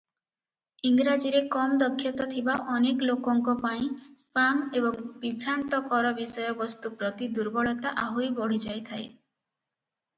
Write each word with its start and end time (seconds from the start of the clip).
ଇଂରାଜୀରେ 0.91 1.41
କମ 1.55 1.75
ଦକ୍ଷତା 1.83 2.27
ଥିବା 2.31 2.55
ଅନେକ 2.77 3.07
ଲୋକଙ୍କ 3.11 3.55
ପାଇଁ 3.67 3.85
ସ୍ପାମ 4.23 4.65
ଏବଂ 4.81 4.99
ବିଭ୍ରାନ୍ତିକର 5.27 6.17
ବିଷୟବସ୍ତୁ 6.23 6.95
ପ୍ରତି 7.03 7.33
ଦୁର୍ବଳତା 7.41 7.97
ଆହୁରି 8.07 8.35
ବଢ଼ିଯାଇଥାଏ। 8.41 9.07